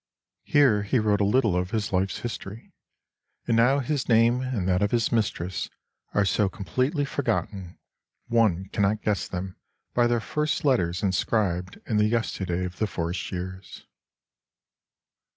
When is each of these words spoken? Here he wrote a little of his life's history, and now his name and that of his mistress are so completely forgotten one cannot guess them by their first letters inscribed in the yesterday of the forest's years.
Here 0.45 0.81
he 0.81 0.97
wrote 0.97 1.21
a 1.21 1.25
little 1.25 1.55
of 1.55 1.69
his 1.69 1.93
life's 1.93 2.21
history, 2.21 2.73
and 3.45 3.55
now 3.55 3.77
his 3.77 4.09
name 4.09 4.41
and 4.41 4.67
that 4.67 4.81
of 4.81 4.89
his 4.89 5.11
mistress 5.11 5.69
are 6.15 6.25
so 6.25 6.49
completely 6.49 7.05
forgotten 7.05 7.77
one 8.27 8.65
cannot 8.69 9.03
guess 9.03 9.27
them 9.27 9.57
by 9.93 10.07
their 10.07 10.19
first 10.19 10.65
letters 10.65 11.03
inscribed 11.03 11.79
in 11.85 11.97
the 11.97 12.07
yesterday 12.07 12.65
of 12.65 12.79
the 12.79 12.87
forest's 12.87 13.31
years. 13.31 13.85